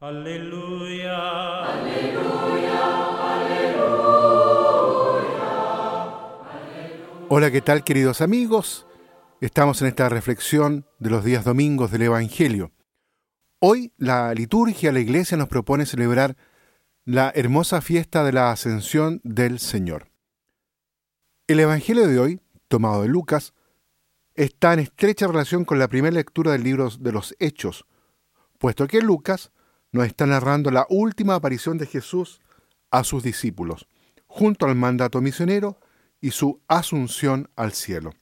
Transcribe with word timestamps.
Aleluya. 0.00 1.64
Hola, 7.28 7.50
¿qué 7.50 7.60
tal 7.60 7.82
queridos 7.82 8.20
amigos? 8.20 8.86
Estamos 9.40 9.82
en 9.82 9.88
esta 9.88 10.08
reflexión 10.08 10.86
de 11.00 11.10
los 11.10 11.24
días 11.24 11.44
domingos 11.44 11.90
del 11.90 12.02
Evangelio. 12.02 12.70
Hoy 13.58 13.92
la 13.96 14.32
liturgia, 14.34 14.92
la 14.92 15.00
iglesia 15.00 15.36
nos 15.36 15.48
propone 15.48 15.84
celebrar 15.84 16.36
la 17.04 17.32
hermosa 17.34 17.80
fiesta 17.80 18.22
de 18.22 18.32
la 18.32 18.52
ascensión 18.52 19.20
del 19.24 19.58
Señor. 19.58 20.12
El 21.48 21.58
Evangelio 21.58 22.06
de 22.06 22.20
hoy, 22.20 22.40
tomado 22.68 23.02
de 23.02 23.08
Lucas, 23.08 23.52
está 24.36 24.74
en 24.74 24.78
estrecha 24.78 25.26
relación 25.26 25.64
con 25.64 25.80
la 25.80 25.88
primera 25.88 26.14
lectura 26.14 26.52
del 26.52 26.62
libro 26.62 26.88
de 26.88 27.10
los 27.10 27.34
Hechos, 27.40 27.84
puesto 28.58 28.86
que 28.86 29.00
Lucas 29.00 29.50
nos 29.92 30.06
está 30.06 30.26
narrando 30.26 30.70
la 30.70 30.86
última 30.88 31.34
aparición 31.34 31.78
de 31.78 31.86
Jesús 31.86 32.40
a 32.90 33.04
sus 33.04 33.22
discípulos, 33.22 33.86
junto 34.26 34.66
al 34.66 34.74
mandato 34.74 35.20
misionero 35.20 35.78
y 36.20 36.30
su 36.32 36.60
asunción 36.68 37.50
al 37.56 37.72
cielo. 37.72 38.12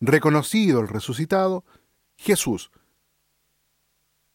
Reconocido 0.00 0.80
el 0.80 0.88
resucitado, 0.88 1.64
Jesús 2.16 2.70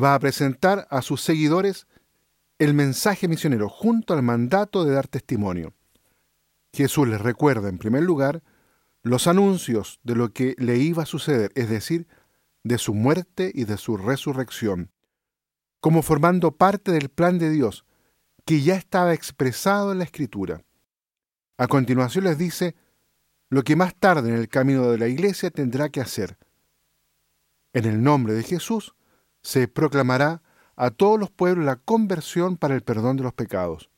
va 0.00 0.14
a 0.14 0.18
presentar 0.18 0.86
a 0.90 1.02
sus 1.02 1.20
seguidores 1.20 1.86
el 2.58 2.74
mensaje 2.74 3.28
misionero 3.28 3.68
junto 3.68 4.14
al 4.14 4.22
mandato 4.22 4.84
de 4.84 4.92
dar 4.92 5.08
testimonio. 5.08 5.74
Jesús 6.72 7.08
les 7.08 7.20
recuerda, 7.20 7.68
en 7.68 7.78
primer 7.78 8.02
lugar, 8.02 8.42
los 9.02 9.26
anuncios 9.26 9.98
de 10.02 10.14
lo 10.14 10.32
que 10.32 10.54
le 10.58 10.76
iba 10.76 11.02
a 11.02 11.06
suceder, 11.06 11.52
es 11.54 11.68
decir, 11.68 12.06
de 12.62 12.78
su 12.78 12.94
muerte 12.94 13.50
y 13.54 13.64
de 13.64 13.78
su 13.78 13.96
resurrección, 13.96 14.90
como 15.80 16.02
formando 16.02 16.52
parte 16.52 16.92
del 16.92 17.08
plan 17.08 17.38
de 17.38 17.50
Dios 17.50 17.84
que 18.44 18.62
ya 18.62 18.74
estaba 18.74 19.14
expresado 19.14 19.92
en 19.92 19.98
la 19.98 20.04
Escritura. 20.04 20.62
A 21.58 21.68
continuación 21.68 22.24
les 22.24 22.38
dice 22.38 22.74
lo 23.48 23.64
que 23.64 23.76
más 23.76 23.94
tarde 23.94 24.28
en 24.30 24.36
el 24.36 24.48
camino 24.48 24.90
de 24.90 24.98
la 24.98 25.08
iglesia 25.08 25.50
tendrá 25.50 25.88
que 25.88 26.00
hacer. 26.00 26.38
En 27.72 27.84
el 27.84 28.02
nombre 28.02 28.34
de 28.34 28.42
Jesús 28.42 28.94
se 29.42 29.68
proclamará 29.68 30.42
a 30.76 30.90
todos 30.90 31.18
los 31.18 31.30
pueblos 31.30 31.64
la 31.64 31.76
conversión 31.76 32.56
para 32.56 32.74
el 32.74 32.82
perdón 32.82 33.16
de 33.16 33.22
los 33.22 33.34
pecados, 33.34 33.90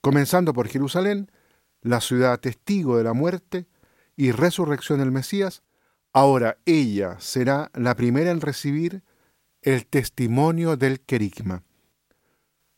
comenzando 0.00 0.52
por 0.54 0.68
Jerusalén, 0.68 1.30
la 1.82 2.00
ciudad 2.00 2.40
testigo 2.40 2.96
de 2.96 3.04
la 3.04 3.12
muerte 3.12 3.66
y 4.16 4.32
resurrección 4.32 4.98
del 4.98 5.12
Mesías, 5.12 5.62
ahora 6.12 6.58
ella 6.64 7.16
será 7.20 7.70
la 7.74 7.94
primera 7.94 8.30
en 8.30 8.40
recibir 8.40 9.02
el 9.68 9.84
testimonio 9.84 10.78
del 10.78 11.00
querigma. 11.00 11.62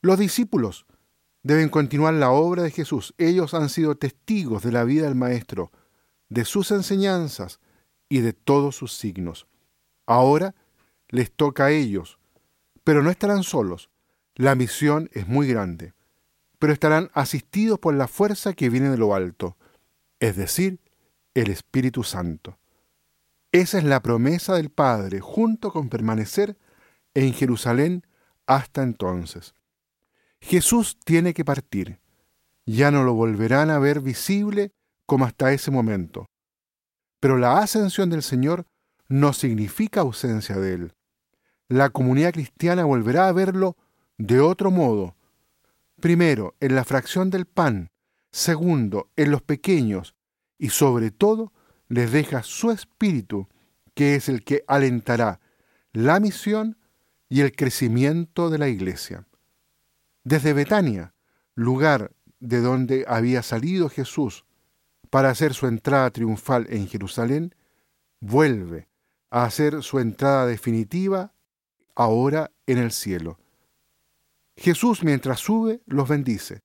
Los 0.03 0.19
discípulos 0.19 0.87
deben 1.45 1.69
continuar 1.69 2.15
la 2.15 2.33
obra 2.33 2.65
de 2.65 2.73
Jesús. 2.73 3.15
Ellos 3.17 3.55
han 3.55 3.69
sido 3.69 3.95
testigos 3.95 4.65
de 4.65 4.73
la 4.73 4.83
vida 4.83 5.05
del 5.05 5.15
Maestro, 5.15 5.71
de 6.29 6.45
sus 6.45 6.73
enseñanzas 6.73 7.61
y 8.09 8.23
de 8.23 8.33
todos 8.33 8.75
sus 8.75 8.93
signos. 8.93 9.47
Ahora 10.05 10.57
les 11.09 11.31
toca 11.31 11.67
a 11.67 11.71
ellos, 11.71 12.19
pero 12.83 13.05
no 13.05 13.11
estarán 13.11 13.45
solos. 13.45 13.89
La 14.35 14.57
misión 14.57 15.11
es 15.13 15.29
muy 15.29 15.47
grande, 15.47 15.95
pero 16.59 16.73
estarán 16.73 17.09
asistidos 17.15 17.79
por 17.79 17.95
la 17.95 18.09
fuerza 18.09 18.53
que 18.53 18.69
viene 18.69 18.91
de 18.91 18.99
lo 18.99 19.15
alto, 19.15 19.57
es 20.19 20.35
decir, 20.35 20.81
el 21.35 21.53
Espíritu 21.53 22.03
Santo. 22.03 22.59
Esa 23.53 23.79
es 23.79 23.85
la 23.85 24.03
promesa 24.03 24.55
del 24.55 24.71
Padre, 24.71 25.21
junto 25.21 25.71
con 25.73 25.89
permanecer 25.89 26.57
en 27.15 27.33
Jerusalén 27.33 28.07
hasta 28.47 28.83
entonces. 28.83 29.55
Jesús 30.41 30.99
tiene 31.05 31.35
que 31.35 31.45
partir. 31.45 32.01
Ya 32.67 32.91
no 32.91 33.05
lo 33.05 33.15
volverán 33.15 33.71
a 33.71 33.79
ver 33.79 34.01
visible 34.01 34.73
como 35.07 35.25
hasta 35.25 35.53
ese 35.53 35.71
momento. 35.71 36.27
Pero 37.21 37.37
la 37.37 37.59
ascensión 37.59 38.11
del 38.11 38.23
Señor 38.23 38.67
no 39.09 39.33
significa 39.33 40.01
ausencia 40.01 40.57
de 40.57 40.75
Él. 40.75 40.95
La 41.69 41.91
comunidad 41.91 42.33
cristiana 42.33 42.85
volverá 42.85 43.29
a 43.29 43.33
verlo 43.33 43.77
de 44.19 44.41
otro 44.41 44.71
modo. 44.71 45.17
Primero, 46.01 46.55
en 46.61 46.75
la 46.75 46.85
fracción 46.85 47.31
del 47.31 47.47
pan. 47.47 47.91
Segundo, 48.33 49.11
en 49.17 49.31
los 49.31 49.43
pequeños. 49.43 50.15
Y 50.59 50.71
sobre 50.71 51.11
todo, 51.11 51.53
les 51.89 52.13
deja 52.13 52.43
su 52.43 52.71
espíritu, 52.71 53.49
que 53.95 54.15
es 54.15 54.29
el 54.29 54.45
que 54.45 54.65
alentará 54.67 55.41
la 55.93 56.21
misión 56.21 56.79
y 57.31 57.41
el 57.41 57.53
crecimiento 57.53 58.51
de 58.51 58.59
la 58.59 58.69
iglesia. 58.69 59.25
Desde 60.25 60.53
Betania, 60.53 61.15
lugar 61.55 62.13
de 62.41 62.61
donde 62.61 63.05
había 63.09 63.43
salido 63.43 63.89
Jesús 63.89 64.45
para 65.11 65.31
hacer 65.31 65.55
su 65.55 65.67
entrada 65.69 66.11
triunfal 66.11 66.67
en 66.71 66.89
Jerusalén, 66.89 67.55
vuelve 68.21 68.89
a 69.31 69.45
hacer 69.45 69.83
su 69.83 70.01
entrada 70.01 70.45
definitiva 70.47 71.33
ahora 71.95 72.51
en 72.67 72.79
el 72.79 72.91
cielo. 72.91 73.39
Jesús 74.57 75.05
mientras 75.05 75.39
sube 75.39 75.81
los 75.87 76.09
bendice. 76.09 76.63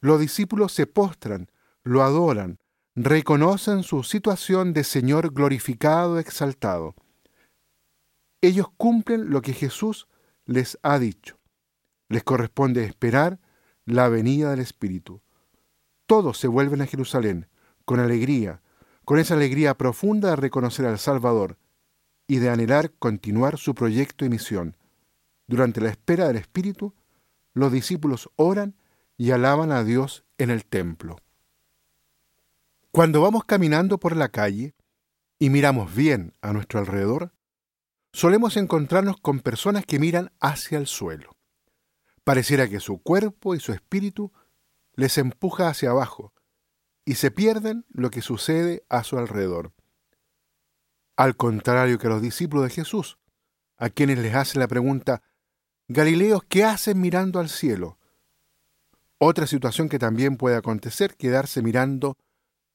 Los 0.00 0.20
discípulos 0.20 0.72
se 0.72 0.86
postran, 0.86 1.50
lo 1.82 2.02
adoran, 2.02 2.58
reconocen 2.94 3.82
su 3.82 4.04
situación 4.04 4.72
de 4.72 4.84
Señor 4.84 5.34
glorificado, 5.34 6.18
exaltado 6.20 6.94
ellos 8.46 8.68
cumplen 8.76 9.30
lo 9.30 9.42
que 9.42 9.52
Jesús 9.52 10.08
les 10.44 10.78
ha 10.82 10.98
dicho. 10.98 11.38
Les 12.08 12.22
corresponde 12.22 12.84
esperar 12.84 13.40
la 13.84 14.08
venida 14.08 14.50
del 14.50 14.60
Espíritu. 14.60 15.20
Todos 16.06 16.38
se 16.38 16.48
vuelven 16.48 16.82
a 16.82 16.86
Jerusalén 16.86 17.48
con 17.84 18.00
alegría, 18.00 18.62
con 19.04 19.18
esa 19.18 19.34
alegría 19.34 19.76
profunda 19.76 20.30
de 20.30 20.36
reconocer 20.36 20.86
al 20.86 20.98
Salvador 20.98 21.58
y 22.26 22.38
de 22.38 22.50
anhelar 22.50 22.92
continuar 22.98 23.58
su 23.58 23.74
proyecto 23.74 24.24
y 24.24 24.28
misión. 24.28 24.76
Durante 25.46 25.80
la 25.80 25.90
espera 25.90 26.26
del 26.26 26.36
Espíritu, 26.36 26.94
los 27.54 27.72
discípulos 27.72 28.30
oran 28.36 28.74
y 29.16 29.30
alaban 29.30 29.72
a 29.72 29.84
Dios 29.84 30.24
en 30.38 30.50
el 30.50 30.64
templo. 30.64 31.16
Cuando 32.90 33.20
vamos 33.20 33.44
caminando 33.44 33.98
por 33.98 34.16
la 34.16 34.30
calle 34.30 34.74
y 35.38 35.50
miramos 35.50 35.94
bien 35.94 36.32
a 36.40 36.52
nuestro 36.52 36.80
alrededor, 36.80 37.32
solemos 38.16 38.56
encontrarnos 38.56 39.18
con 39.20 39.40
personas 39.40 39.84
que 39.84 39.98
miran 39.98 40.32
hacia 40.40 40.78
el 40.78 40.86
suelo. 40.86 41.36
Pareciera 42.24 42.66
que 42.66 42.80
su 42.80 42.96
cuerpo 43.02 43.54
y 43.54 43.60
su 43.60 43.72
espíritu 43.72 44.32
les 44.94 45.18
empuja 45.18 45.68
hacia 45.68 45.90
abajo 45.90 46.32
y 47.04 47.16
se 47.16 47.30
pierden 47.30 47.84
lo 47.90 48.10
que 48.10 48.22
sucede 48.22 48.86
a 48.88 49.04
su 49.04 49.18
alrededor. 49.18 49.74
Al 51.14 51.36
contrario 51.36 51.98
que 51.98 52.08
los 52.08 52.22
discípulos 52.22 52.64
de 52.64 52.70
Jesús, 52.70 53.18
a 53.76 53.90
quienes 53.90 54.18
les 54.18 54.34
hace 54.34 54.58
la 54.58 54.66
pregunta, 54.66 55.22
Galileos, 55.86 56.40
¿qué 56.48 56.64
hacen 56.64 56.98
mirando 56.98 57.38
al 57.38 57.50
cielo? 57.50 57.98
Otra 59.18 59.46
situación 59.46 59.90
que 59.90 59.98
también 59.98 60.38
puede 60.38 60.56
acontecer, 60.56 61.18
quedarse 61.18 61.60
mirando 61.60 62.16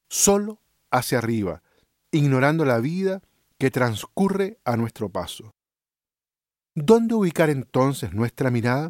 solo 0.07 0.61
hacia 0.91 1.17
arriba, 1.17 1.63
ignorando 2.11 2.63
la 2.63 2.77
vida 2.77 3.23
que 3.61 3.69
transcurre 3.69 4.59
a 4.65 4.75
nuestro 4.75 5.09
paso. 5.09 5.53
¿Dónde 6.73 7.13
ubicar 7.13 7.51
entonces 7.51 8.11
nuestra 8.11 8.49
mirada? 8.49 8.89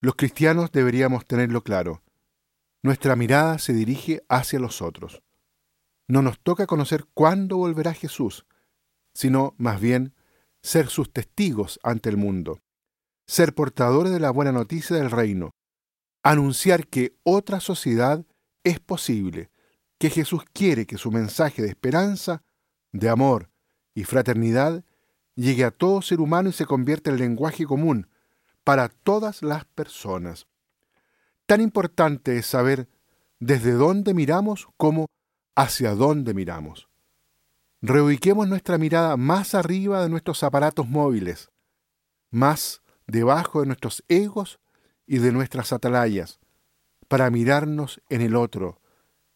Los 0.00 0.14
cristianos 0.14 0.72
deberíamos 0.72 1.26
tenerlo 1.26 1.62
claro. 1.62 2.02
Nuestra 2.82 3.14
mirada 3.14 3.58
se 3.58 3.74
dirige 3.74 4.24
hacia 4.30 4.58
los 4.58 4.80
otros. 4.80 5.22
No 6.08 6.22
nos 6.22 6.40
toca 6.40 6.66
conocer 6.66 7.04
cuándo 7.12 7.58
volverá 7.58 7.92
Jesús, 7.92 8.46
sino 9.12 9.54
más 9.58 9.82
bien 9.82 10.14
ser 10.62 10.88
sus 10.88 11.12
testigos 11.12 11.78
ante 11.82 12.08
el 12.08 12.16
mundo, 12.16 12.62
ser 13.26 13.54
portadores 13.54 14.14
de 14.14 14.20
la 14.20 14.30
buena 14.30 14.52
noticia 14.52 14.96
del 14.96 15.10
reino, 15.10 15.50
anunciar 16.22 16.86
que 16.86 17.18
otra 17.22 17.60
sociedad 17.60 18.24
es 18.64 18.80
posible, 18.80 19.50
que 19.98 20.08
Jesús 20.08 20.42
quiere 20.54 20.86
que 20.86 20.96
su 20.96 21.10
mensaje 21.10 21.60
de 21.60 21.68
esperanza 21.68 22.42
de 22.92 23.08
amor 23.08 23.50
y 23.94 24.04
fraternidad 24.04 24.84
llegue 25.34 25.64
a 25.64 25.70
todo 25.70 26.02
ser 26.02 26.20
humano 26.20 26.50
y 26.50 26.52
se 26.52 26.66
convierta 26.66 27.10
en 27.10 27.18
lenguaje 27.18 27.64
común 27.66 28.08
para 28.64 28.88
todas 28.88 29.42
las 29.42 29.64
personas. 29.64 30.46
Tan 31.46 31.60
importante 31.60 32.36
es 32.36 32.46
saber 32.46 32.88
desde 33.40 33.72
dónde 33.72 34.14
miramos 34.14 34.68
como 34.76 35.06
hacia 35.54 35.94
dónde 35.94 36.34
miramos. 36.34 36.88
Reubiquemos 37.80 38.46
nuestra 38.46 38.78
mirada 38.78 39.16
más 39.16 39.54
arriba 39.54 40.02
de 40.02 40.08
nuestros 40.08 40.44
aparatos 40.44 40.86
móviles, 40.86 41.50
más 42.30 42.82
debajo 43.06 43.60
de 43.60 43.66
nuestros 43.66 44.04
egos 44.08 44.60
y 45.06 45.18
de 45.18 45.32
nuestras 45.32 45.72
atalayas, 45.72 46.38
para 47.08 47.28
mirarnos 47.30 48.00
en 48.08 48.20
el 48.20 48.36
otro, 48.36 48.80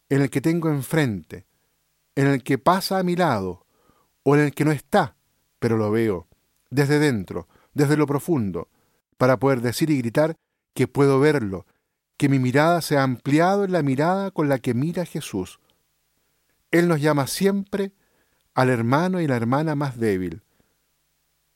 en 0.09 0.21
el 0.21 0.29
que 0.29 0.39
tengo 0.39 0.69
enfrente, 0.69 1.46
en 2.17 2.25
el 2.25 2.41
que 2.41 2.57
pasa 2.57 2.97
a 2.97 3.03
mi 3.03 3.15
lado, 3.15 3.67
o 4.23 4.35
en 4.35 4.41
el 4.41 4.53
que 4.55 4.65
no 4.65 4.71
está, 4.71 5.15
pero 5.59 5.77
lo 5.77 5.91
veo, 5.91 6.27
desde 6.71 6.97
dentro, 6.97 7.47
desde 7.75 7.95
lo 7.95 8.07
profundo, 8.07 8.69
para 9.17 9.37
poder 9.37 9.61
decir 9.61 9.91
y 9.91 9.99
gritar 9.99 10.35
que 10.73 10.87
puedo 10.87 11.19
verlo, 11.19 11.67
que 12.17 12.27
mi 12.27 12.39
mirada 12.39 12.81
se 12.81 12.97
ha 12.97 13.03
ampliado 13.03 13.65
en 13.65 13.71
la 13.71 13.83
mirada 13.83 14.31
con 14.31 14.49
la 14.49 14.57
que 14.57 14.73
mira 14.73 15.05
Jesús. 15.05 15.59
Él 16.71 16.87
nos 16.87 17.01
llama 17.01 17.27
siempre 17.27 17.93
al 18.55 18.71
hermano 18.71 19.21
y 19.21 19.27
la 19.27 19.35
hermana 19.35 19.75
más 19.75 19.99
débil. 19.99 20.41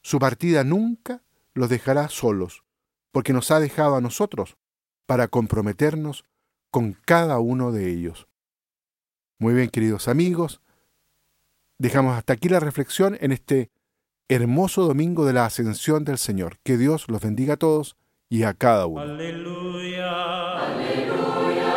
Su 0.04 0.20
partida 0.20 0.64
nunca 0.64 1.24
los 1.56 1.70
dejará 1.70 2.08
solos, 2.10 2.64
porque 3.12 3.34
nos 3.34 3.50
ha 3.50 3.60
dejado 3.60 3.96
a 3.96 4.02
nosotros 4.02 4.58
para 5.08 5.28
comprometernos 5.28 6.24
con 6.70 6.94
cada 6.94 7.40
uno 7.40 7.72
de 7.72 7.90
ellos. 7.90 8.28
Muy 9.42 9.56
bien, 9.56 9.72
queridos 9.72 10.08
amigos, 10.08 10.62
dejamos 11.80 12.16
hasta 12.16 12.34
aquí 12.34 12.48
la 12.48 12.60
reflexión 12.60 13.18
en 13.22 13.32
este 13.32 13.72
hermoso 14.30 14.86
domingo 14.86 15.26
de 15.26 15.34
la 15.34 15.48
ascensión 15.48 16.06
del 16.06 16.20
Señor. 16.20 16.60
Que 16.64 16.78
Dios 16.78 17.10
los 17.10 17.22
bendiga 17.22 17.56
a 17.56 17.58
todos 17.58 17.98
y 18.30 18.44
a 18.44 18.54
cada 18.54 18.86
uno. 18.86 19.02
Aleluya. 19.02 20.60
Aleluya. 20.60 21.71